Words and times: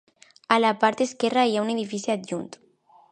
A 0.55 0.55
la 0.61 0.71
part 0.83 1.03
esquerra, 1.05 1.43
hi 1.51 1.55
ha 1.59 1.65
un 1.67 1.71
edifici 1.75 2.15
adjunt. 2.15 2.49